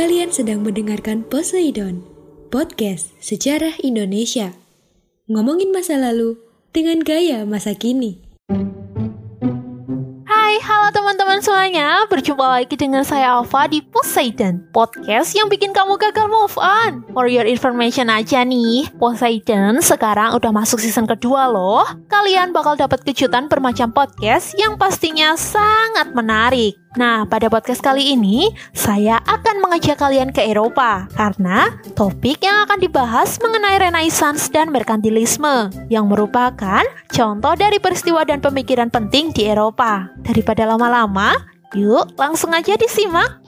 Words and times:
Kalian 0.00 0.32
sedang 0.32 0.64
mendengarkan 0.64 1.20
Poseidon, 1.28 2.00
podcast 2.48 3.12
sejarah 3.20 3.76
Indonesia. 3.84 4.56
Ngomongin 5.28 5.76
masa 5.76 6.00
lalu 6.00 6.40
dengan 6.72 7.04
gaya 7.04 7.44
masa 7.44 7.76
kini. 7.76 8.16
Hai, 10.24 10.56
halo 10.64 10.88
teman-teman 10.96 11.44
semuanya. 11.44 12.08
Berjumpa 12.08 12.48
lagi 12.48 12.80
dengan 12.80 13.04
saya 13.04 13.44
Alfa 13.44 13.68
di 13.68 13.84
Poseidon, 13.84 14.72
podcast 14.72 15.36
yang 15.36 15.52
bikin 15.52 15.76
kamu 15.76 16.00
gagal 16.00 16.32
move 16.32 16.56
on. 16.56 17.04
For 17.12 17.28
your 17.28 17.44
information 17.44 18.08
aja 18.08 18.40
nih, 18.40 18.88
Poseidon 18.96 19.84
sekarang 19.84 20.32
udah 20.32 20.48
masuk 20.48 20.80
season 20.80 21.04
kedua 21.04 21.52
loh. 21.52 21.84
Kalian 22.08 22.56
bakal 22.56 22.72
dapat 22.80 23.04
kejutan 23.04 23.52
bermacam 23.52 23.92
podcast 23.92 24.56
yang 24.56 24.80
pastinya 24.80 25.36
sangat 25.36 26.16
menarik. 26.16 26.80
Nah, 26.98 27.22
pada 27.22 27.46
podcast 27.46 27.86
kali 27.86 28.18
ini, 28.18 28.50
saya 28.74 29.22
akan 29.22 29.62
mengajak 29.62 29.94
kalian 29.94 30.34
ke 30.34 30.42
Eropa 30.42 31.06
karena 31.14 31.70
topik 31.94 32.42
yang 32.42 32.66
akan 32.66 32.82
dibahas 32.82 33.38
mengenai 33.38 33.78
Renaissance 33.78 34.50
dan 34.50 34.74
Merkantilisme 34.74 35.70
yang 35.86 36.10
merupakan 36.10 36.82
contoh 37.14 37.54
dari 37.54 37.78
peristiwa 37.78 38.26
dan 38.26 38.42
pemikiran 38.42 38.90
penting 38.90 39.30
di 39.30 39.46
Eropa. 39.46 40.10
Daripada 40.26 40.66
lama-lama, 40.66 41.38
yuk 41.78 42.10
langsung 42.18 42.50
aja 42.50 42.74
disimak. 42.74 43.38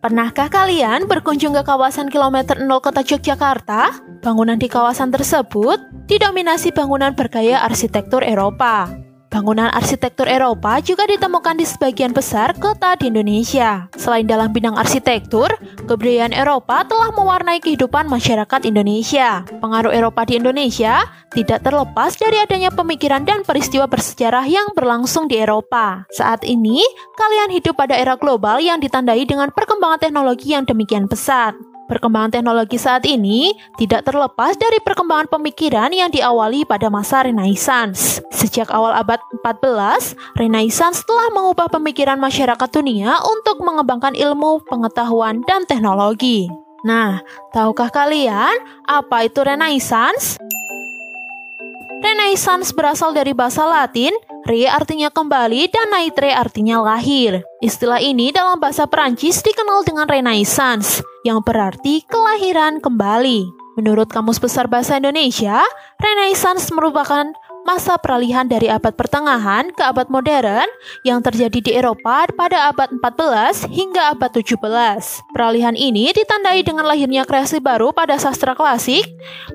Pernahkah 0.00 0.48
kalian 0.48 1.04
berkunjung 1.04 1.52
ke 1.52 1.62
kawasan 1.68 2.08
kilometer 2.08 2.56
0 2.64 2.80
kota 2.80 3.04
Yogyakarta? 3.04 3.92
Bangunan 4.24 4.56
di 4.56 4.72
kawasan 4.72 5.12
tersebut 5.12 5.78
didominasi 6.08 6.72
bangunan 6.72 7.12
bergaya 7.12 7.60
arsitektur 7.60 8.24
Eropa. 8.24 9.01
Bangunan 9.32 9.72
arsitektur 9.72 10.28
Eropa 10.28 10.76
juga 10.84 11.08
ditemukan 11.08 11.56
di 11.56 11.64
sebagian 11.64 12.12
besar 12.12 12.52
kota 12.60 12.92
di 13.00 13.08
Indonesia. 13.08 13.88
Selain 13.96 14.28
dalam 14.28 14.52
bidang 14.52 14.76
arsitektur, 14.76 15.48
kebudayaan 15.88 16.36
Eropa 16.36 16.84
telah 16.84 17.08
mewarnai 17.16 17.56
kehidupan 17.64 18.12
masyarakat 18.12 18.68
Indonesia. 18.68 19.40
Pengaruh 19.56 19.88
Eropa 19.88 20.28
di 20.28 20.36
Indonesia 20.36 21.08
tidak 21.32 21.64
terlepas 21.64 22.12
dari 22.20 22.44
adanya 22.44 22.68
pemikiran 22.76 23.24
dan 23.24 23.40
peristiwa 23.40 23.88
bersejarah 23.88 24.44
yang 24.44 24.76
berlangsung 24.76 25.32
di 25.32 25.40
Eropa. 25.40 26.04
Saat 26.12 26.44
ini, 26.44 26.84
kalian 27.16 27.56
hidup 27.56 27.80
pada 27.80 27.96
era 27.96 28.20
global 28.20 28.60
yang 28.60 28.84
ditandai 28.84 29.24
dengan 29.24 29.48
perkembangan 29.48 29.96
teknologi 29.96 30.52
yang 30.52 30.68
demikian 30.68 31.08
pesat. 31.08 31.56
Perkembangan 31.92 32.32
teknologi 32.32 32.80
saat 32.80 33.04
ini 33.04 33.52
tidak 33.76 34.08
terlepas 34.08 34.56
dari 34.56 34.80
perkembangan 34.80 35.28
pemikiran 35.28 35.92
yang 35.92 36.08
diawali 36.08 36.64
pada 36.64 36.88
masa 36.88 37.20
Renaissance. 37.20 38.24
Sejak 38.32 38.72
awal 38.72 38.96
abad 38.96 39.20
14, 39.44 40.16
Renaissance 40.40 41.04
telah 41.04 41.28
mengubah 41.36 41.68
pemikiran 41.68 42.16
masyarakat 42.16 42.64
dunia 42.72 43.20
untuk 43.20 43.60
mengembangkan 43.60 44.16
ilmu, 44.16 44.64
pengetahuan, 44.72 45.44
dan 45.44 45.68
teknologi. 45.68 46.48
Nah, 46.80 47.20
tahukah 47.52 47.92
kalian 47.92 48.56
apa 48.88 49.28
itu 49.28 49.44
Renaissance? 49.44 50.40
Renaissance 52.00 52.72
berasal 52.72 53.12
dari 53.12 53.36
bahasa 53.36 53.68
Latin, 53.68 54.16
re 54.46 54.66
artinya 54.66 55.08
kembali 55.08 55.70
dan 55.70 55.90
naitre 55.90 56.34
artinya 56.34 56.82
lahir. 56.82 57.42
Istilah 57.62 58.02
ini 58.02 58.34
dalam 58.34 58.58
bahasa 58.58 58.86
Perancis 58.90 59.42
dikenal 59.42 59.86
dengan 59.86 60.06
Renaissance, 60.10 61.02
yang 61.22 61.42
berarti 61.42 62.02
kelahiran 62.06 62.82
kembali. 62.82 63.46
Menurut 63.80 64.12
Kamus 64.12 64.36
Besar 64.36 64.68
Bahasa 64.68 65.00
Indonesia, 65.00 65.64
Renaissance 65.96 66.68
merupakan 66.76 67.32
masa 67.62 67.98
peralihan 67.98 68.46
dari 68.46 68.66
abad 68.68 68.94
pertengahan 68.94 69.70
ke 69.72 69.82
abad 69.82 70.10
modern 70.10 70.66
yang 71.06 71.22
terjadi 71.22 71.58
di 71.58 71.72
Eropa 71.74 72.26
pada 72.34 72.70
abad 72.70 72.90
14 72.90 73.70
hingga 73.70 74.14
abad 74.14 74.30
17. 74.30 74.58
Peralihan 75.32 75.74
ini 75.78 76.10
ditandai 76.12 76.62
dengan 76.66 76.86
lahirnya 76.86 77.22
kreasi 77.24 77.62
baru 77.62 77.94
pada 77.94 78.18
sastra 78.18 78.52
klasik, 78.52 79.06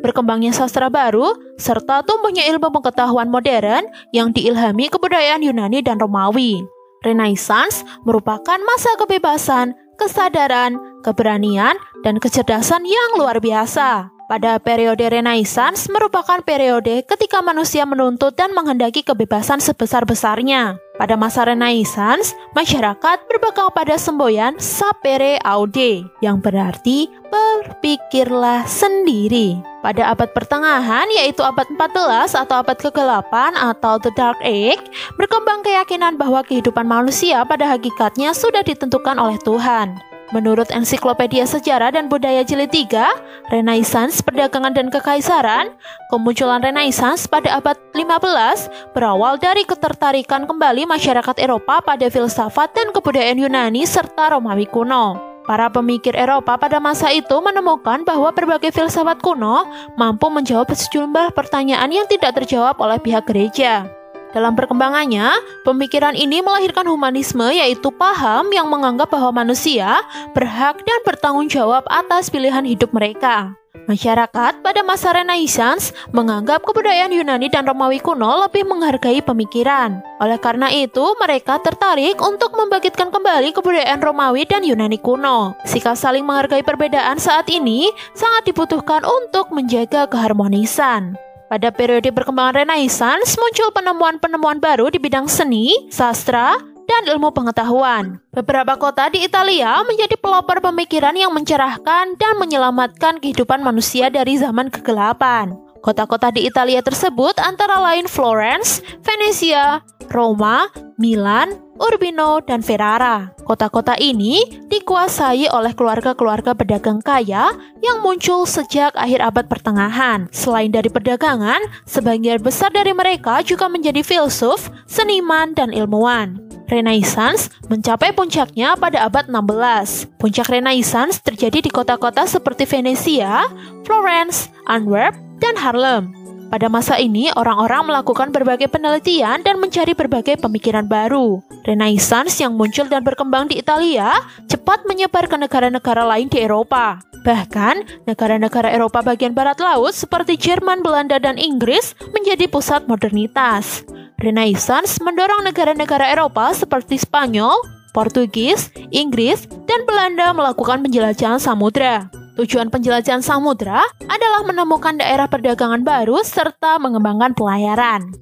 berkembangnya 0.02 0.56
sastra 0.56 0.88
baru, 0.88 1.36
serta 1.60 2.04
tumbuhnya 2.08 2.48
ilmu 2.50 2.72
pengetahuan 2.72 3.30
modern 3.30 3.86
yang 4.16 4.32
diilhami 4.32 4.88
kebudayaan 4.90 5.44
Yunani 5.44 5.84
dan 5.84 6.00
Romawi. 6.00 6.64
Renaissance 7.06 7.86
merupakan 8.04 8.58
masa 8.66 8.90
kebebasan, 8.98 9.78
kesadaran, 10.02 10.76
keberanian, 11.06 11.78
dan 12.02 12.18
kecerdasan 12.18 12.84
yang 12.84 13.22
luar 13.22 13.38
biasa. 13.38 14.17
Pada 14.28 14.60
periode 14.60 15.08
Renaissance 15.08 15.88
merupakan 15.88 16.44
periode 16.44 17.00
ketika 17.08 17.40
manusia 17.40 17.88
menuntut 17.88 18.36
dan 18.36 18.52
menghendaki 18.52 19.00
kebebasan 19.00 19.64
sebesar-besarnya. 19.64 20.76
Pada 21.00 21.16
masa 21.16 21.48
Renaissance, 21.48 22.36
masyarakat 22.52 23.24
berbekal 23.32 23.72
pada 23.72 23.96
semboyan 23.96 24.60
sapere 24.60 25.40
aude, 25.48 26.04
yang 26.20 26.44
berarti 26.44 27.08
berpikirlah 27.32 28.68
sendiri. 28.68 29.64
Pada 29.80 30.12
abad 30.12 30.36
pertengahan, 30.36 31.08
yaitu 31.16 31.40
abad 31.40 31.64
14 31.72 32.36
atau 32.36 32.60
abad 32.60 32.76
ke-8 32.76 33.56
atau 33.56 33.96
The 33.96 34.12
Dark 34.12 34.44
Age, 34.44 34.84
berkembang 35.16 35.64
keyakinan 35.64 36.20
bahwa 36.20 36.44
kehidupan 36.44 36.84
manusia 36.84 37.48
pada 37.48 37.64
hakikatnya 37.64 38.36
sudah 38.36 38.60
ditentukan 38.60 39.16
oleh 39.16 39.40
Tuhan. 39.40 40.17
Menurut 40.36 40.68
Ensiklopedia 40.76 41.48
Sejarah 41.48 41.96
dan 41.96 42.12
Budaya 42.12 42.44
Jilid 42.44 42.68
3, 42.68 43.48
Renaissance, 43.48 44.20
Perdagangan 44.20 44.76
dan 44.76 44.92
Kekaisaran, 44.92 45.72
kemunculan 46.12 46.60
Renaissance 46.60 47.32
pada 47.32 47.56
abad 47.56 47.80
15 47.96 48.92
berawal 48.92 49.40
dari 49.40 49.64
ketertarikan 49.64 50.44
kembali 50.44 50.84
masyarakat 50.84 51.40
Eropa 51.40 51.80
pada 51.80 52.12
filsafat 52.12 52.76
dan 52.76 52.92
kebudayaan 52.92 53.40
Yunani 53.40 53.88
serta 53.88 54.36
Romawi 54.36 54.68
kuno. 54.68 55.16
Para 55.48 55.72
pemikir 55.72 56.12
Eropa 56.12 56.60
pada 56.60 56.84
masa 56.84 57.08
itu 57.16 57.40
menemukan 57.40 58.04
bahwa 58.04 58.28
berbagai 58.36 58.76
filsafat 58.76 59.24
kuno 59.24 59.64
mampu 59.96 60.28
menjawab 60.28 60.68
sejumlah 60.76 61.32
pertanyaan 61.32 61.88
yang 61.88 62.04
tidak 62.04 62.36
terjawab 62.36 62.76
oleh 62.84 63.00
pihak 63.00 63.24
gereja. 63.24 63.97
Dalam 64.36 64.60
perkembangannya, 64.60 65.32
pemikiran 65.64 66.12
ini 66.12 66.44
melahirkan 66.44 66.84
humanisme 66.84 67.48
yaitu 67.48 67.88
paham 67.96 68.52
yang 68.52 68.68
menganggap 68.68 69.08
bahwa 69.08 69.44
manusia 69.44 70.04
berhak 70.36 70.84
dan 70.84 71.00
bertanggung 71.08 71.48
jawab 71.48 71.88
atas 71.88 72.28
pilihan 72.28 72.68
hidup 72.68 72.92
mereka. 72.92 73.56
Masyarakat 73.88 74.66
pada 74.66 74.82
masa 74.84 75.16
Renaissance 75.16 75.96
menganggap 76.12 76.60
kebudayaan 76.68 77.14
Yunani 77.14 77.48
dan 77.48 77.64
Romawi 77.64 78.04
kuno 78.04 78.44
lebih 78.44 78.68
menghargai 78.68 79.24
pemikiran. 79.24 80.04
Oleh 80.20 80.36
karena 80.42 80.68
itu, 80.68 81.16
mereka 81.22 81.56
tertarik 81.64 82.20
untuk 82.20 82.52
membangkitkan 82.52 83.08
kembali 83.16 83.56
kebudayaan 83.56 84.04
Romawi 84.04 84.44
dan 84.44 84.68
Yunani 84.68 85.00
kuno. 85.00 85.56
Sikap 85.64 85.96
saling 85.96 86.28
menghargai 86.28 86.68
perbedaan 86.68 87.16
saat 87.16 87.48
ini 87.48 87.88
sangat 88.12 88.52
dibutuhkan 88.52 89.08
untuk 89.08 89.56
menjaga 89.56 90.04
keharmonisan. 90.12 91.16
Pada 91.48 91.72
periode 91.72 92.12
perkembangan 92.12 92.60
Renaissance 92.60 93.40
muncul 93.40 93.72
penemuan-penemuan 93.72 94.60
baru 94.60 94.92
di 94.92 95.00
bidang 95.00 95.32
seni, 95.32 95.72
sastra, 95.88 96.60
dan 96.84 97.08
ilmu 97.08 97.32
pengetahuan. 97.32 98.20
Beberapa 98.36 98.76
kota 98.76 99.08
di 99.08 99.24
Italia 99.24 99.80
menjadi 99.88 100.20
pelopor 100.20 100.60
pemikiran 100.60 101.16
yang 101.16 101.32
mencerahkan 101.32 102.20
dan 102.20 102.34
menyelamatkan 102.36 103.24
kehidupan 103.24 103.64
manusia 103.64 104.12
dari 104.12 104.36
zaman 104.36 104.68
kegelapan. 104.68 105.56
Kota-kota 105.80 106.36
di 106.36 106.44
Italia 106.44 106.84
tersebut 106.84 107.40
antara 107.40 107.80
lain 107.80 108.12
Florence, 108.12 108.84
Venesia, 109.08 109.80
Roma, 110.10 110.68
Milan, 110.98 111.60
Urbino, 111.78 112.42
dan 112.42 112.66
Ferrara. 112.66 113.32
Kota-kota 113.46 113.94
ini 114.02 114.42
dikuasai 114.68 115.48
oleh 115.54 115.72
keluarga-keluarga 115.78 116.58
pedagang 116.58 117.00
kaya 117.00 117.54
yang 117.80 118.02
muncul 118.02 118.44
sejak 118.50 118.92
akhir 118.98 119.22
abad 119.22 119.46
pertengahan. 119.48 120.28
Selain 120.34 120.74
dari 120.74 120.90
perdagangan, 120.90 121.62
sebagian 121.86 122.42
besar 122.42 122.74
dari 122.74 122.92
mereka 122.92 123.40
juga 123.46 123.70
menjadi 123.70 124.02
filsuf, 124.02 124.68
seniman, 124.90 125.54
dan 125.54 125.72
ilmuwan. 125.72 126.42
Renaissance 126.68 127.48
mencapai 127.72 128.12
puncaknya 128.12 128.76
pada 128.76 129.08
abad 129.08 129.32
16. 129.32 130.20
Puncak 130.20 130.52
Renaissance 130.52 131.24
terjadi 131.24 131.64
di 131.64 131.72
kota-kota 131.72 132.28
seperti 132.28 132.68
Venesia, 132.68 133.48
Florence, 133.88 134.52
Antwerp, 134.68 135.16
dan 135.40 135.56
Harlem. 135.56 136.27
Pada 136.48 136.72
masa 136.72 136.96
ini, 136.96 137.28
orang-orang 137.36 137.92
melakukan 137.92 138.32
berbagai 138.32 138.72
penelitian 138.72 139.44
dan 139.44 139.60
mencari 139.60 139.92
berbagai 139.92 140.40
pemikiran 140.40 140.88
baru. 140.88 141.44
Renaissance 141.68 142.40
yang 142.40 142.56
muncul 142.56 142.88
dan 142.88 143.04
berkembang 143.04 143.52
di 143.52 143.60
Italia 143.60 144.16
cepat 144.48 144.88
menyebar 144.88 145.28
ke 145.28 145.36
negara-negara 145.36 146.08
lain 146.08 146.32
di 146.32 146.40
Eropa. 146.40 147.04
Bahkan, 147.28 148.08
negara-negara 148.08 148.72
Eropa 148.72 149.04
bagian 149.04 149.36
barat 149.36 149.60
laut 149.60 149.92
seperti 149.92 150.40
Jerman, 150.40 150.80
Belanda, 150.80 151.20
dan 151.20 151.36
Inggris 151.36 151.92
menjadi 152.16 152.48
pusat 152.48 152.88
modernitas. 152.88 153.84
Renaissance 154.16 155.04
mendorong 155.04 155.44
negara-negara 155.44 156.16
Eropa 156.16 156.56
seperti 156.56 156.96
Spanyol, 156.96 157.60
Portugis, 157.92 158.72
Inggris, 158.96 159.52
dan 159.68 159.84
Belanda 159.84 160.32
melakukan 160.32 160.80
penjelajahan 160.80 161.44
samudra. 161.44 162.08
Tujuan 162.38 162.70
penjelajahan 162.70 163.26
samudra 163.26 163.82
adalah 164.06 164.46
menemukan 164.46 164.94
daerah 164.94 165.26
perdagangan 165.26 165.82
baru 165.82 166.22
serta 166.22 166.78
mengembangkan 166.78 167.34
pelayaran. 167.34 168.14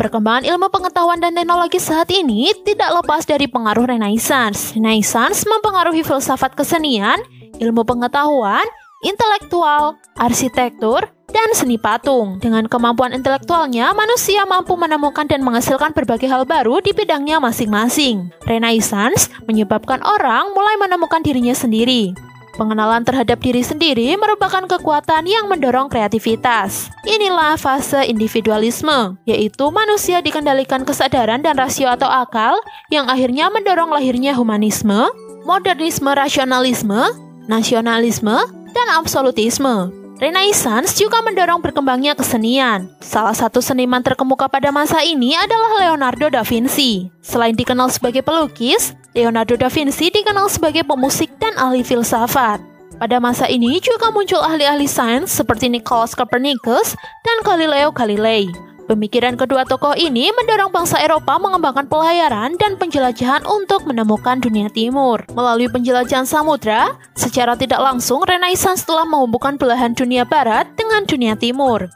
Perkembangan 0.00 0.48
ilmu 0.48 0.72
pengetahuan 0.72 1.20
dan 1.20 1.36
teknologi 1.36 1.76
saat 1.76 2.08
ini 2.08 2.48
tidak 2.64 2.96
lepas 2.96 3.28
dari 3.28 3.44
pengaruh 3.44 3.84
Renaissance. 3.84 4.72
Renaissance 4.72 5.44
mempengaruhi 5.44 6.00
filsafat 6.00 6.56
kesenian, 6.56 7.20
ilmu 7.60 7.84
pengetahuan, 7.84 8.64
intelektual, 9.04 10.00
arsitektur, 10.16 11.04
dan 11.28 11.48
seni 11.52 11.76
patung. 11.76 12.40
Dengan 12.40 12.64
kemampuan 12.72 13.12
intelektualnya, 13.12 13.92
manusia 13.92 14.48
mampu 14.48 14.80
menemukan 14.80 15.28
dan 15.28 15.44
menghasilkan 15.44 15.92
berbagai 15.92 16.32
hal 16.32 16.48
baru 16.48 16.80
di 16.80 16.96
bidangnya 16.96 17.36
masing-masing. 17.36 18.32
Renaissance 18.48 19.28
menyebabkan 19.44 20.00
orang 20.00 20.56
mulai 20.56 20.80
menemukan 20.80 21.20
dirinya 21.20 21.52
sendiri. 21.52 22.29
Pengenalan 22.60 23.08
terhadap 23.08 23.40
diri 23.40 23.64
sendiri 23.64 24.20
merupakan 24.20 24.60
kekuatan 24.68 25.24
yang 25.24 25.48
mendorong 25.48 25.88
kreativitas. 25.88 26.92
Inilah 27.08 27.56
fase 27.56 28.04
individualisme, 28.04 29.16
yaitu 29.24 29.64
manusia 29.72 30.20
dikendalikan 30.20 30.84
kesadaran 30.84 31.40
dan 31.40 31.56
rasio 31.56 31.88
atau 31.88 32.04
akal 32.04 32.60
yang 32.92 33.08
akhirnya 33.08 33.48
mendorong 33.48 33.88
lahirnya 33.88 34.36
humanisme, 34.36 35.08
modernisme 35.48 36.12
rasionalisme, 36.12 37.00
nasionalisme, 37.48 38.36
dan 38.76 38.86
absolutisme. 38.92 39.96
Renaissance 40.20 41.00
juga 41.00 41.24
mendorong 41.24 41.64
berkembangnya 41.64 42.12
kesenian. 42.12 42.92
Salah 43.00 43.32
satu 43.32 43.64
seniman 43.64 44.04
terkemuka 44.04 44.52
pada 44.52 44.68
masa 44.68 45.00
ini 45.00 45.32
adalah 45.32 45.80
Leonardo 45.80 46.28
da 46.28 46.44
Vinci. 46.44 47.08
Selain 47.24 47.56
dikenal 47.56 47.88
sebagai 47.88 48.20
pelukis, 48.20 48.92
Leonardo 49.10 49.58
da 49.58 49.66
Vinci 49.66 50.06
dikenal 50.14 50.46
sebagai 50.46 50.86
pemusik 50.86 51.34
dan 51.42 51.58
ahli 51.58 51.82
filsafat. 51.82 52.62
Pada 53.00 53.16
masa 53.18 53.48
ini 53.50 53.80
juga 53.82 54.12
muncul 54.14 54.38
ahli-ahli 54.38 54.86
sains 54.86 55.32
seperti 55.32 55.66
Nicholas 55.66 56.14
Copernicus 56.14 56.94
dan 57.26 57.42
Galileo 57.42 57.90
Galilei. 57.90 58.46
Pemikiran 58.86 59.38
kedua 59.38 59.62
tokoh 59.66 59.94
ini 59.94 60.34
mendorong 60.34 60.74
bangsa 60.74 60.98
Eropa 60.98 61.38
mengembangkan 61.38 61.86
pelayaran 61.86 62.58
dan 62.58 62.74
penjelajahan 62.74 63.46
untuk 63.46 63.86
menemukan 63.86 64.42
dunia 64.42 64.66
timur. 64.66 65.22
Melalui 65.30 65.70
penjelajahan 65.70 66.26
samudra, 66.26 66.98
secara 67.14 67.54
tidak 67.54 67.78
langsung 67.78 68.22
Renaissance 68.26 68.82
telah 68.82 69.06
menghubungkan 69.06 69.58
belahan 69.58 69.94
dunia 69.94 70.26
barat 70.26 70.66
dengan 70.74 71.06
dunia 71.06 71.38
timur. 71.38 71.86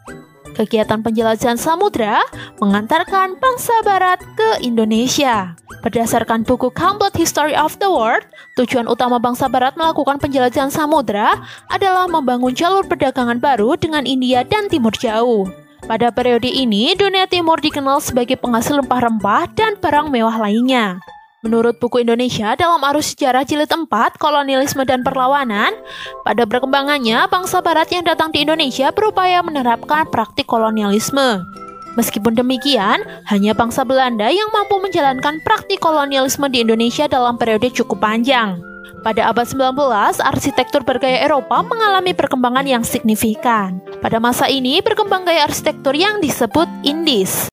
Kegiatan 0.55 1.03
penjelajahan 1.03 1.59
samudra 1.59 2.23
mengantarkan 2.63 3.35
bangsa 3.43 3.75
barat 3.83 4.23
ke 4.39 4.63
Indonesia. 4.63 5.59
Berdasarkan 5.83 6.47
buku 6.47 6.71
Complete 6.71 7.19
History 7.19 7.59
of 7.59 7.75
the 7.83 7.91
World, 7.91 8.23
tujuan 8.55 8.87
utama 8.87 9.19
bangsa 9.19 9.51
barat 9.51 9.75
melakukan 9.75 10.23
penjelajahan 10.23 10.71
samudra 10.71 11.43
adalah 11.69 12.07
membangun 12.07 12.55
jalur 12.55 12.87
perdagangan 12.87 13.43
baru 13.43 13.75
dengan 13.75 14.07
India 14.07 14.47
dan 14.47 14.71
Timur 14.71 14.95
Jauh. 14.95 15.51
Pada 15.85 16.09
periode 16.09 16.49
ini, 16.49 16.97
dunia 16.97 17.29
timur 17.29 17.61
dikenal 17.61 18.01
sebagai 18.01 18.41
penghasil 18.41 18.81
rempah-rempah 18.81 19.53
dan 19.53 19.77
barang 19.77 20.09
mewah 20.09 20.41
lainnya. 20.41 21.03
Menurut 21.45 21.77
buku 21.77 22.01
Indonesia 22.01 22.57
dalam 22.57 22.81
arus 22.89 23.13
sejarah 23.13 23.45
jilid 23.45 23.69
4, 23.69 23.85
kolonialisme 24.17 24.81
dan 24.89 25.05
perlawanan, 25.05 25.77
pada 26.25 26.49
perkembangannya 26.49 27.29
bangsa 27.29 27.61
barat 27.61 27.93
yang 27.93 28.09
datang 28.09 28.33
di 28.33 28.49
Indonesia 28.49 28.89
berupaya 28.89 29.45
menerapkan 29.45 30.09
praktik 30.09 30.49
kolonialisme. 30.49 31.45
Meskipun 32.01 32.33
demikian, 32.33 33.05
hanya 33.29 33.53
bangsa 33.53 33.85
Belanda 33.85 34.25
yang 34.33 34.49
mampu 34.57 34.81
menjalankan 34.81 35.45
praktik 35.45 35.85
kolonialisme 35.85 36.49
di 36.49 36.65
Indonesia 36.65 37.05
dalam 37.13 37.37
periode 37.37 37.69
cukup 37.77 38.01
panjang. 38.01 38.57
Pada 39.05 39.29
abad 39.29 39.45
19, 39.45 40.25
arsitektur 40.25 40.81
bergaya 40.81 41.29
Eropa 41.29 41.61
mengalami 41.61 42.17
perkembangan 42.17 42.65
yang 42.65 42.81
signifikan. 42.89 43.85
Pada 44.01 44.17
masa 44.17 44.49
ini, 44.49 44.81
berkembang 44.81 45.29
gaya 45.29 45.45
arsitektur 45.45 45.93
yang 45.93 46.25
disebut 46.25 46.65
Indis. 46.89 47.53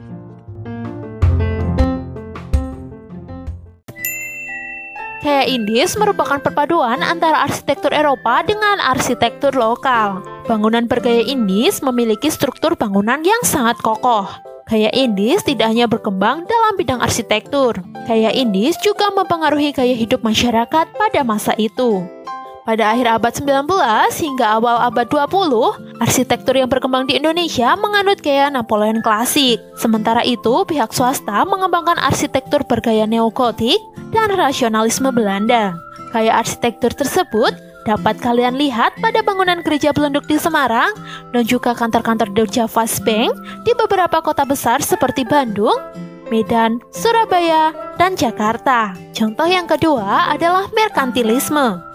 Kayak 5.21 5.53
Indis 5.53 5.93
merupakan 6.01 6.41
perpaduan 6.41 7.05
antara 7.05 7.45
arsitektur 7.45 7.93
Eropa 7.93 8.41
dengan 8.41 8.81
arsitektur 8.81 9.53
lokal. 9.53 10.25
Bangunan 10.49 10.89
bergaya 10.89 11.21
Indis 11.21 11.85
memiliki 11.85 12.25
struktur 12.33 12.73
bangunan 12.73 13.21
yang 13.21 13.37
sangat 13.45 13.77
kokoh. 13.85 14.25
Gaya 14.65 14.89
Indis 14.89 15.45
tidak 15.45 15.69
hanya 15.69 15.85
berkembang 15.85 16.49
dalam 16.49 16.73
bidang 16.73 17.05
arsitektur. 17.05 17.85
Gaya 18.09 18.33
Indis 18.33 18.81
juga 18.81 19.13
mempengaruhi 19.13 19.77
gaya 19.77 19.93
hidup 19.93 20.25
masyarakat 20.25 20.89
pada 20.97 21.21
masa 21.21 21.53
itu. 21.53 22.01
Pada 22.61 22.93
akhir 22.93 23.09
abad 23.09 23.33
19 23.33 23.65
hingga 24.21 24.45
awal 24.61 24.77
abad 24.85 25.09
20, 25.09 25.97
arsitektur 25.97 26.53
yang 26.53 26.69
berkembang 26.69 27.09
di 27.09 27.17
Indonesia 27.17 27.73
menganut 27.73 28.21
gaya 28.21 28.53
Napoleon 28.53 29.01
klasik. 29.01 29.57
Sementara 29.73 30.21
itu, 30.21 30.61
pihak 30.69 30.93
swasta 30.93 31.41
mengembangkan 31.41 31.97
arsitektur 31.97 32.61
bergaya 32.69 33.09
neogotik 33.09 33.81
dan 34.13 34.29
rasionalisme 34.37 35.09
Belanda. 35.09 35.73
Gaya 36.13 36.37
arsitektur 36.37 36.93
tersebut 36.93 37.57
dapat 37.89 38.21
kalian 38.21 38.61
lihat 38.61 38.93
pada 39.01 39.25
bangunan 39.25 39.65
gereja 39.65 39.89
belenduk 39.89 40.29
di 40.29 40.37
Semarang 40.37 40.93
dan 41.33 41.41
juga 41.41 41.73
kantor-kantor 41.73 42.29
The 42.37 42.45
Javas 42.45 43.01
Bank 43.01 43.33
di 43.65 43.73
beberapa 43.73 44.21
kota 44.21 44.45
besar 44.45 44.85
seperti 44.85 45.25
Bandung, 45.25 45.81
Medan, 46.29 46.77
Surabaya, 46.93 47.73
dan 47.97 48.13
Jakarta. 48.13 48.93
Contoh 49.17 49.49
yang 49.49 49.65
kedua 49.65 50.29
adalah 50.29 50.69
merkantilisme. 50.77 51.90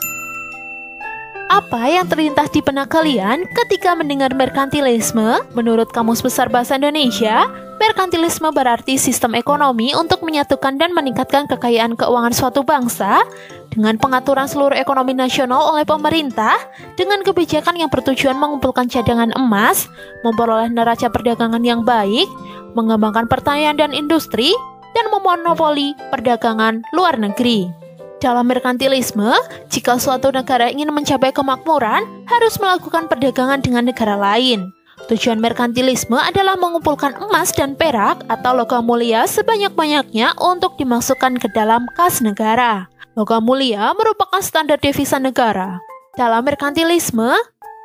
Apa 1.47 1.87
yang 1.87 2.11
terlintas 2.11 2.51
di 2.51 2.59
benak 2.59 2.91
kalian 2.91 3.47
ketika 3.55 3.95
mendengar 3.95 4.35
merkantilisme? 4.35 5.47
Menurut 5.55 5.87
Kamus 5.95 6.19
Besar 6.19 6.51
Bahasa 6.51 6.75
Indonesia, 6.75 7.47
merkantilisme 7.79 8.51
berarti 8.51 8.99
sistem 8.99 9.39
ekonomi 9.39 9.95
untuk 9.95 10.27
menyatukan 10.27 10.75
dan 10.75 10.91
meningkatkan 10.91 11.47
kekayaan 11.47 11.95
keuangan 11.95 12.35
suatu 12.35 12.67
bangsa 12.67 13.23
dengan 13.71 13.95
pengaturan 13.95 14.51
seluruh 14.51 14.75
ekonomi 14.75 15.15
nasional 15.15 15.71
oleh 15.71 15.87
pemerintah 15.87 16.59
dengan 16.99 17.23
kebijakan 17.23 17.79
yang 17.79 17.95
bertujuan 17.95 18.35
mengumpulkan 18.35 18.91
cadangan 18.91 19.31
emas, 19.39 19.87
memperoleh 20.27 20.67
neraca 20.67 21.07
perdagangan 21.15 21.63
yang 21.63 21.87
baik, 21.87 22.27
mengembangkan 22.75 23.31
pertanian 23.31 23.79
dan 23.79 23.95
industri, 23.95 24.51
dan 24.99 25.07
memonopoli 25.15 25.95
perdagangan 26.11 26.83
luar 26.91 27.15
negeri. 27.23 27.86
Dalam 28.17 28.49
merkantilisme, 28.49 29.37
jika 29.69 30.01
suatu 30.01 30.33
negara 30.33 30.73
ingin 30.73 30.89
mencapai 30.89 31.37
kemakmuran, 31.37 32.01
harus 32.25 32.57
melakukan 32.57 33.13
perdagangan 33.13 33.61
dengan 33.61 33.93
negara 33.93 34.17
lain. 34.17 34.73
Tujuan 35.13 35.37
merkantilisme 35.37 36.17
adalah 36.17 36.57
mengumpulkan 36.57 37.13
emas 37.21 37.53
dan 37.53 37.77
perak 37.77 38.25
atau 38.33 38.57
logam 38.57 38.89
mulia 38.89 39.29
sebanyak-banyaknya 39.29 40.33
untuk 40.41 40.81
dimasukkan 40.81 41.37
ke 41.37 41.53
dalam 41.53 41.85
kas 41.93 42.25
negara. 42.25 42.89
Logam 43.13 43.45
mulia 43.45 43.93
merupakan 43.93 44.41
standar 44.41 44.81
devisa 44.81 45.21
negara. 45.21 45.77
Dalam 46.17 46.49
merkantilisme, 46.49 47.37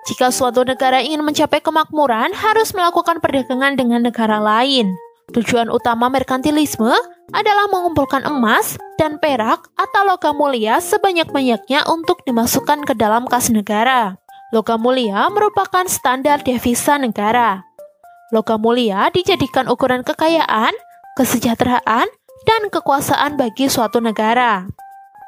jika 0.07 0.31
suatu 0.31 0.63
negara 0.63 1.03
ingin 1.03 1.27
mencapai 1.27 1.59
kemakmuran, 1.59 2.31
harus 2.31 2.71
melakukan 2.71 3.19
perdagangan 3.19 3.75
dengan 3.75 4.07
negara 4.07 4.39
lain. 4.39 4.95
Tujuan 5.35 5.67
utama 5.71 6.07
merkantilisme 6.11 6.91
adalah 7.31 7.67
mengumpulkan 7.71 8.27
emas 8.27 8.75
dan 8.99 9.17
perak 9.17 9.67
atau 9.75 10.01
logam 10.07 10.35
mulia 10.37 10.79
sebanyak-banyaknya 10.83 11.87
untuk 11.87 12.23
dimasukkan 12.27 12.83
ke 12.85 12.93
dalam 12.95 13.27
kas 13.27 13.49
negara. 13.49 14.19
Logam 14.51 14.83
mulia 14.83 15.31
merupakan 15.31 15.87
standar 15.87 16.43
devisa 16.43 16.99
negara. 16.99 17.63
Logam 18.35 18.59
mulia 18.59 19.07
dijadikan 19.11 19.71
ukuran 19.71 20.03
kekayaan, 20.03 20.75
kesejahteraan, 21.15 22.07
dan 22.43 22.61
kekuasaan 22.67 23.39
bagi 23.39 23.71
suatu 23.71 24.03
negara. 24.03 24.67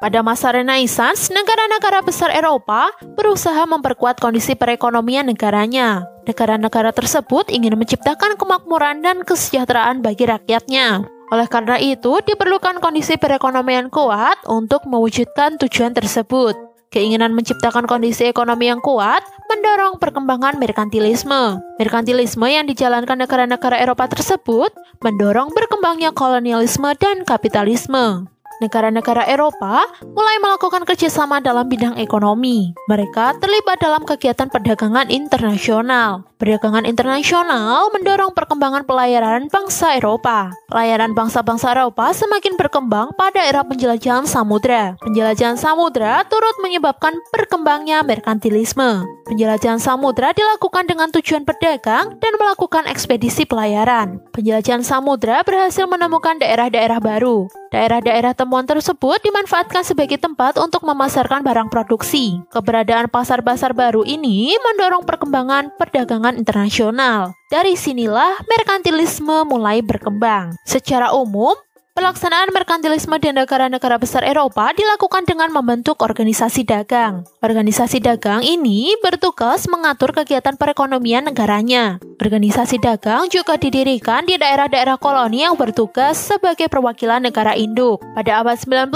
Pada 0.04 0.20
masa 0.20 0.52
Renaissance, 0.52 1.32
negara-negara 1.32 2.04
besar 2.04 2.28
Eropa 2.28 2.92
berusaha 3.16 3.64
memperkuat 3.64 4.20
kondisi 4.20 4.52
perekonomian 4.52 5.24
negaranya. 5.32 6.04
Negara-negara 6.28 6.92
tersebut 6.92 7.48
ingin 7.48 7.72
menciptakan 7.80 8.36
kemakmuran 8.36 9.00
dan 9.00 9.24
kesejahteraan 9.24 10.04
bagi 10.04 10.28
rakyatnya. 10.28 11.08
Oleh 11.34 11.50
karena 11.50 11.82
itu, 11.82 12.22
diperlukan 12.22 12.78
kondisi 12.78 13.18
perekonomian 13.18 13.90
kuat 13.90 14.38
untuk 14.46 14.86
mewujudkan 14.86 15.58
tujuan 15.58 15.90
tersebut. 15.90 16.54
Keinginan 16.94 17.34
menciptakan 17.34 17.90
kondisi 17.90 18.30
ekonomi 18.30 18.70
yang 18.70 18.78
kuat 18.78 19.26
mendorong 19.50 19.98
perkembangan 19.98 20.62
merkantilisme. 20.62 21.58
Merkantilisme 21.82 22.46
yang 22.46 22.70
dijalankan 22.70 23.18
negara-negara 23.18 23.82
Eropa 23.82 24.06
tersebut 24.06 24.70
mendorong 25.02 25.50
berkembangnya 25.50 26.14
kolonialisme 26.14 26.94
dan 27.02 27.26
kapitalisme 27.26 28.30
negara-negara 28.62 29.26
Eropa 29.26 29.86
mulai 30.04 30.36
melakukan 30.38 30.86
kerjasama 30.86 31.40
dalam 31.42 31.66
bidang 31.66 31.98
ekonomi. 31.98 32.74
Mereka 32.86 33.42
terlibat 33.42 33.80
dalam 33.82 34.06
kegiatan 34.06 34.50
perdagangan 34.50 35.10
internasional. 35.10 36.28
Perdagangan 36.38 36.84
internasional 36.84 37.88
mendorong 37.94 38.36
perkembangan 38.36 38.84
pelayaran 38.84 39.48
bangsa 39.48 39.96
Eropa. 39.96 40.52
Pelayaran 40.68 41.16
bangsa-bangsa 41.16 41.72
Eropa 41.72 42.12
semakin 42.12 42.60
berkembang 42.60 43.16
pada 43.16 43.40
era 43.40 43.64
penjelajahan 43.64 44.28
samudra. 44.28 45.00
Penjelajahan 45.00 45.56
samudra 45.56 46.20
turut 46.28 46.52
menyebabkan 46.60 47.16
berkembangnya 47.32 48.04
merkantilisme. 48.04 49.08
Penjelajahan 49.24 49.80
samudra 49.80 50.36
dilakukan 50.36 50.84
dengan 50.84 51.08
tujuan 51.08 51.48
berdagang 51.48 52.20
dan 52.20 52.32
melakukan 52.36 52.84
ekspedisi 52.92 53.48
pelayaran. 53.48 54.20
Penjelajahan 54.36 54.84
samudra 54.84 55.40
berhasil 55.46 55.88
menemukan 55.88 56.36
daerah-daerah 56.36 57.00
baru. 57.00 57.48
Daerah-daerah 57.72 58.36
temuan 58.44 58.68
tersebut 58.68 59.24
dimanfaatkan 59.24 59.88
sebagai 59.88 60.20
tempat 60.20 60.60
untuk 60.60 60.84
memasarkan 60.84 61.40
barang 61.40 61.72
produksi. 61.72 62.44
Keberadaan 62.52 63.08
pasar-pasar 63.08 63.72
baru 63.72 64.04
ini 64.04 64.52
mendorong 64.60 65.08
perkembangan 65.08 65.72
perdagangan 65.80 66.36
internasional. 66.36 67.32
Dari 67.48 67.72
sinilah 67.72 68.44
merkantilisme 68.44 69.48
mulai 69.48 69.80
berkembang. 69.80 70.52
Secara 70.68 71.16
umum, 71.16 71.56
Pelaksanaan 71.94 72.50
merkantilisme 72.50 73.22
di 73.22 73.30
negara-negara 73.30 74.02
besar 74.02 74.26
Eropa 74.26 74.74
dilakukan 74.74 75.30
dengan 75.30 75.54
membentuk 75.54 76.02
organisasi 76.02 76.66
dagang. 76.66 77.22
Organisasi 77.38 78.02
dagang 78.02 78.42
ini 78.42 78.98
bertugas 78.98 79.70
mengatur 79.70 80.10
kegiatan 80.10 80.58
perekonomian 80.58 81.30
negaranya. 81.30 82.02
Organisasi 82.18 82.82
dagang 82.82 83.30
juga 83.30 83.54
didirikan 83.54 84.26
di 84.26 84.34
daerah-daerah 84.34 84.98
koloni 84.98 85.46
yang 85.46 85.54
bertugas 85.54 86.18
sebagai 86.18 86.66
perwakilan 86.66 87.22
negara 87.22 87.54
induk. 87.54 88.02
Pada 88.18 88.42
abad 88.42 88.58
19, 88.58 88.90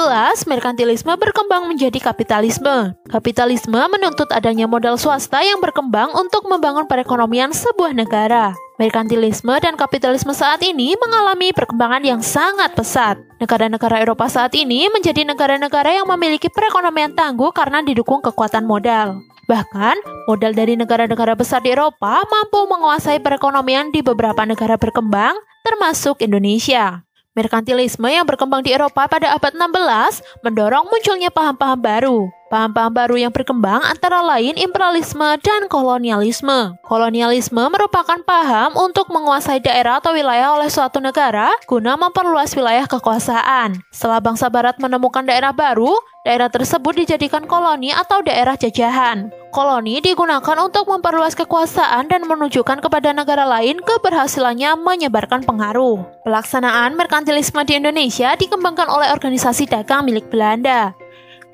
merkantilisme 0.50 1.14
berkembang 1.14 1.70
menjadi 1.70 2.02
kapitalisme. 2.02 2.98
Kapitalisme 3.06 3.78
menuntut 3.94 4.26
adanya 4.34 4.66
modal 4.66 4.98
swasta 4.98 5.38
yang 5.46 5.62
berkembang 5.62 6.10
untuk 6.18 6.50
membangun 6.50 6.90
perekonomian 6.90 7.54
sebuah 7.54 7.94
negara. 7.94 8.58
Merkantilisme 8.78 9.58
dan 9.58 9.74
kapitalisme 9.74 10.30
saat 10.30 10.62
ini 10.62 10.94
mengalami 10.94 11.50
perkembangan 11.50 11.98
yang 11.98 12.22
sangat 12.22 12.78
pesat. 12.78 13.18
Negara-negara 13.42 14.06
Eropa 14.06 14.30
saat 14.30 14.54
ini 14.54 14.86
menjadi 14.86 15.26
negara-negara 15.26 15.98
yang 15.98 16.06
memiliki 16.06 16.46
perekonomian 16.46 17.10
tangguh 17.10 17.50
karena 17.50 17.82
didukung 17.82 18.22
kekuatan 18.22 18.62
modal. 18.62 19.18
Bahkan, 19.50 19.98
modal 20.30 20.54
dari 20.54 20.78
negara-negara 20.78 21.34
besar 21.34 21.58
di 21.58 21.74
Eropa 21.74 22.22
mampu 22.22 22.70
menguasai 22.70 23.18
perekonomian 23.18 23.90
di 23.90 23.98
beberapa 23.98 24.46
negara 24.46 24.78
berkembang, 24.78 25.34
termasuk 25.66 26.22
Indonesia. 26.22 27.02
Merkantilisme 27.34 28.06
yang 28.06 28.30
berkembang 28.30 28.62
di 28.62 28.70
Eropa 28.70 29.10
pada 29.10 29.34
abad 29.34 29.58
16 29.58 30.46
mendorong 30.46 30.86
munculnya 30.86 31.34
paham-paham 31.34 31.82
baru, 31.82 32.30
Paham-paham 32.48 32.96
baru 32.96 33.16
yang 33.20 33.28
berkembang 33.28 33.84
antara 33.84 34.24
lain 34.24 34.56
imperialisme 34.56 35.36
dan 35.44 35.68
kolonialisme. 35.68 36.80
Kolonialisme 36.80 37.60
merupakan 37.68 38.16
paham 38.24 38.72
untuk 38.72 39.12
menguasai 39.12 39.60
daerah 39.60 40.00
atau 40.00 40.16
wilayah 40.16 40.56
oleh 40.56 40.72
suatu 40.72 40.96
negara 40.96 41.52
guna 41.68 42.00
memperluas 42.00 42.56
wilayah 42.56 42.88
kekuasaan. 42.88 43.84
Setelah 43.92 44.24
bangsa 44.24 44.48
barat 44.48 44.80
menemukan 44.80 45.28
daerah 45.28 45.52
baru, 45.52 45.92
daerah 46.24 46.48
tersebut 46.48 46.96
dijadikan 47.04 47.44
koloni 47.44 47.92
atau 47.92 48.24
daerah 48.24 48.56
jajahan. 48.56 49.28
Koloni 49.52 50.00
digunakan 50.00 50.56
untuk 50.64 50.88
memperluas 50.88 51.36
kekuasaan 51.36 52.08
dan 52.08 52.24
menunjukkan 52.24 52.80
kepada 52.80 53.12
negara 53.12 53.44
lain 53.44 53.76
keberhasilannya 53.84 54.72
menyebarkan 54.80 55.44
pengaruh. 55.44 56.00
Pelaksanaan 56.24 56.96
merkantilisme 56.96 57.60
di 57.68 57.76
Indonesia 57.76 58.32
dikembangkan 58.40 58.88
oleh 58.88 59.12
organisasi 59.12 59.68
dagang 59.68 60.08
milik 60.08 60.32
Belanda 60.32 60.96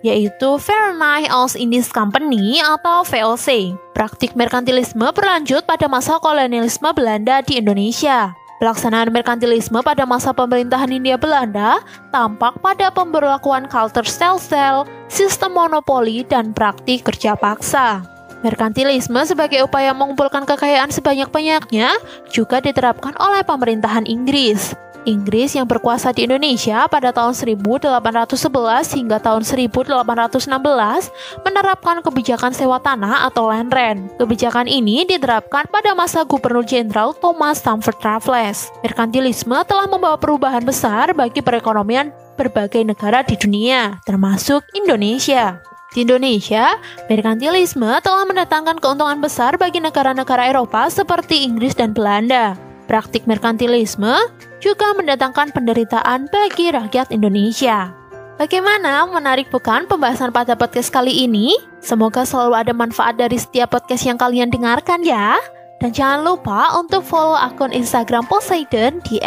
yaitu 0.04 0.60
Verenigd 0.60 1.32
Oost-Indisch 1.32 1.88
Company 1.88 2.60
atau 2.60 3.02
VOC. 3.08 3.72
Praktik 3.96 4.36
merkantilisme 4.36 5.08
berlanjut 5.16 5.64
pada 5.64 5.88
masa 5.88 6.20
kolonialisme 6.20 6.92
Belanda 6.92 7.40
di 7.40 7.58
Indonesia. 7.58 8.36
Pelaksanaan 8.60 9.10
merkantilisme 9.10 9.82
pada 9.82 10.06
masa 10.06 10.30
pemerintahan 10.30 10.92
Hindia 10.92 11.18
Belanda 11.18 11.82
tampak 12.14 12.60
pada 12.62 12.92
pemberlakuan 12.92 13.66
culture 13.66 14.06
stelsel, 14.06 14.86
sistem 15.10 15.56
monopoli, 15.56 16.22
dan 16.22 16.54
praktik 16.54 17.02
kerja 17.02 17.34
paksa. 17.34 18.04
Merkantilisme 18.44 19.24
sebagai 19.24 19.64
upaya 19.64 19.96
mengumpulkan 19.96 20.44
kekayaan 20.44 20.92
sebanyak-banyaknya 20.92 21.96
juga 22.28 22.60
diterapkan 22.60 23.16
oleh 23.16 23.40
pemerintahan 23.40 24.04
Inggris. 24.04 24.76
Inggris 25.04 25.56
yang 25.56 25.68
berkuasa 25.68 26.16
di 26.16 26.24
Indonesia 26.24 26.88
pada 26.88 27.12
tahun 27.12 27.36
1811 27.36 28.96
hingga 28.96 29.20
tahun 29.20 29.44
1816 29.44 31.44
menerapkan 31.44 32.00
kebijakan 32.00 32.52
sewa 32.56 32.80
tanah 32.80 33.28
atau 33.28 33.52
land 33.52 33.72
rent. 33.72 34.00
Kebijakan 34.16 34.68
ini 34.68 35.04
diterapkan 35.04 35.68
pada 35.68 35.92
masa 35.92 36.24
Gubernur 36.24 36.64
Jenderal 36.64 37.12
Thomas 37.16 37.60
Stamford 37.60 38.00
Raffles. 38.00 38.72
Merkantilisme 38.80 39.56
telah 39.68 39.86
membawa 39.86 40.16
perubahan 40.16 40.64
besar 40.64 41.12
bagi 41.12 41.44
perekonomian 41.44 42.12
berbagai 42.34 42.82
negara 42.82 43.22
di 43.22 43.38
dunia, 43.38 44.02
termasuk 44.02 44.66
Indonesia. 44.74 45.62
Di 45.94 46.02
Indonesia, 46.02 46.74
merkantilisme 47.06 48.02
telah 48.02 48.26
mendatangkan 48.26 48.82
keuntungan 48.82 49.22
besar 49.22 49.54
bagi 49.54 49.78
negara-negara 49.78 50.50
Eropa 50.50 50.90
seperti 50.90 51.46
Inggris 51.46 51.78
dan 51.78 51.94
Belanda. 51.94 52.73
Praktik 52.84 53.24
merkantilisme 53.24 54.12
juga 54.60 54.92
mendatangkan 54.92 55.56
penderitaan 55.56 56.28
bagi 56.28 56.68
rakyat 56.68 57.08
Indonesia. 57.08 57.92
Bagaimana 58.34 59.06
menarik 59.08 59.48
bukan 59.48 59.86
pembahasan 59.86 60.34
pada 60.34 60.58
podcast 60.58 60.90
kali 60.90 61.24
ini? 61.24 61.54
Semoga 61.78 62.26
selalu 62.26 62.66
ada 62.66 62.72
manfaat 62.74 63.14
dari 63.14 63.38
setiap 63.38 63.72
podcast 63.72 64.04
yang 64.04 64.18
kalian 64.18 64.50
dengarkan 64.50 65.06
ya. 65.06 65.38
Dan 65.78 65.94
jangan 65.94 66.26
lupa 66.26 66.74
untuk 66.74 67.06
follow 67.06 67.38
akun 67.38 67.70
Instagram 67.70 68.26
Poseidon 68.26 68.98
di 69.06 69.22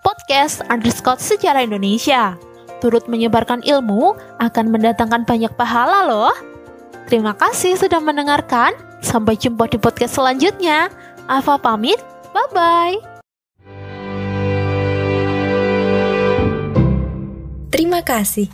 podcast 0.00 0.64
underscore 0.72 1.20
sejarah 1.20 1.68
Indonesia. 1.68 2.34
Turut 2.80 3.04
menyebarkan 3.06 3.60
ilmu 3.66 4.16
akan 4.40 4.66
mendatangkan 4.72 5.28
banyak 5.28 5.52
pahala 5.54 6.08
loh. 6.08 6.34
Terima 7.06 7.36
kasih 7.38 7.78
sudah 7.78 8.02
mendengarkan. 8.02 8.74
Sampai 9.04 9.38
jumpa 9.38 9.70
di 9.70 9.78
podcast 9.78 10.18
selanjutnya. 10.18 10.90
Ava 11.28 11.60
pamit. 11.60 12.15
Bye-bye. 12.36 13.00
Terima 17.72 18.04
kasih. 18.04 18.52